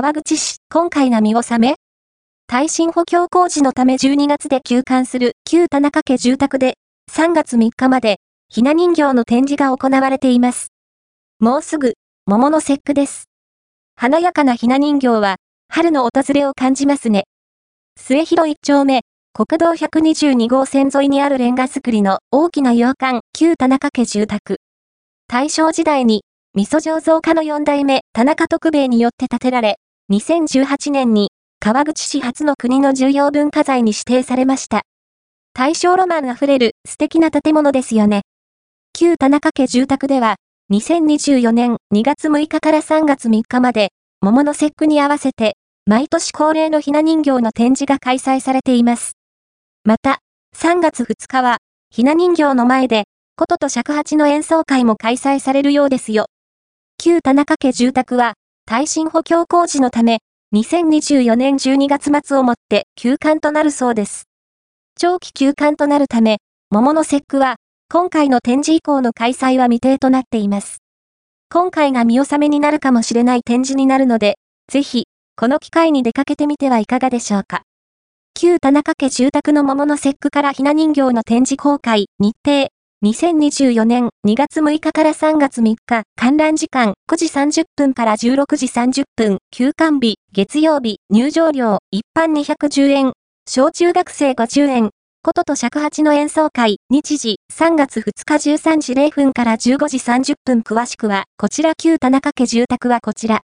[0.00, 1.74] 川口市、今回が見納め
[2.46, 6.74] 耐震補強工事のため12月で休館する旧田中家住宅で、
[7.10, 10.68] 3月3日まで、ひな人形の展示が行われています。
[11.40, 11.94] もうすぐ、
[12.26, 13.24] 桃の節句です。
[13.96, 15.34] 華やかなひな人形は、
[15.68, 17.24] 春の訪れを感じますね。
[17.98, 19.00] 末広一丁目、
[19.32, 24.58] 国道122号線沿いにあるレンガ造りの大きな洋館、旧田中家住宅。
[25.26, 26.22] 大正時代に、
[26.54, 29.80] 味噌醸造家の4代目、田中徳兵衛によって建てられ、
[30.10, 34.84] 2018年に、川口市初の国の重要文化財に指定されました。
[35.52, 38.22] 大正ロマンあふれる素敵な建物ですよね。
[38.94, 40.36] 旧田中家住宅では、
[40.72, 43.90] 2024年2月6日から3月3日まで、
[44.22, 49.12] 桃の節句に合わせて、毎年恒例のひな人形の展示が開催されています。
[49.84, 50.20] また、
[50.56, 51.58] 3月2日は、
[51.90, 53.04] ひな人形の前で、
[53.36, 56.28] 琴と尺八の演奏会も開催されるようですよ。
[56.96, 58.32] 旧田中家住宅は、
[58.70, 60.18] 耐震補強工事のため、
[60.54, 64.24] 2024年12月末をもって休館となるそうです。
[64.94, 66.36] 長期休館となるため、
[66.70, 67.56] 桃の節句は、
[67.90, 70.82] 今回の展示以降の開催は未定となっています。
[71.50, 74.36] 今回が見納めになるかもしれない展示になるので、
[74.70, 77.62] ぜひ、この機会に出かけてみてはいかがでしょうか。
[78.34, 82.68] 旧田中家住宅の桃の節句からひな人形の展示公開、日程、
[83.04, 93.12] 2024年2月6日から3月3日、観覧時間9時30分から16時30分、休館日、月曜日、入場料、一般210円、
[93.48, 94.90] 小中学生50円、
[95.22, 103.36] 琴と尺八の演奏会、日時、3月2日13時0分から15時30分詳しくは、こちら旧田中家住宅はこちら。